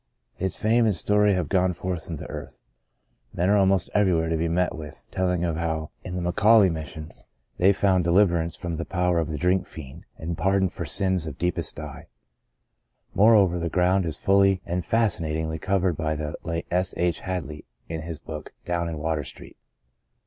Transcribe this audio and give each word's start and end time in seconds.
Its 0.39 0.57
fame 0.57 0.87
and 0.87 0.95
story 0.95 1.35
have 1.35 1.47
gone 1.47 1.73
forth 1.73 2.09
in 2.09 2.15
the 2.15 2.27
earth. 2.27 2.63
Men 3.35 3.49
are 3.51 3.57
almost 3.57 3.87
everywhere 3.93 4.29
to 4.29 4.35
be 4.35 4.47
met 4.47 4.73
with, 4.73 5.05
telling 5.11 5.45
of 5.45 5.57
how 5.57 5.91
in 6.03 6.15
the 6.15 6.21
McAuley 6.21 6.73
15 6.73 6.73
l6 6.73 6.73
The 6.73 6.73
Greatest 6.73 6.97
of 6.97 7.03
These 7.03 7.05
Mission 7.05 7.27
they 7.59 7.73
found 7.73 8.05
deHverance 8.05 8.57
from 8.57 8.75
the 8.77 8.85
power 8.85 9.19
of 9.19 9.27
the 9.27 9.37
Drink 9.37 9.67
Fiend 9.67 10.05
and 10.17 10.35
pardon 10.35 10.69
for 10.69 10.85
sias 10.85 11.27
of 11.27 11.37
deepest 11.37 11.75
dye. 11.75 12.07
Moreover, 13.13 13.59
the 13.59 13.69
ground 13.69 14.07
is 14.07 14.17
fully 14.17 14.59
and 14.65 14.83
fascinatingly 14.83 15.59
covered 15.59 15.95
by 15.97 16.15
the 16.15 16.35
late 16.41 16.65
S. 16.71 16.95
H. 16.97 17.19
Hadley 17.19 17.65
in 17.87 18.01
his 18.01 18.17
book, 18.17 18.53
Down 18.65 18.89
in 18.89 18.97
Water 18.97 19.23
Street." 19.23 19.55